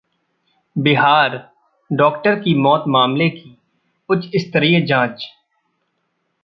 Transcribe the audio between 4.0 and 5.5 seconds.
उच्चस्तरीय जांच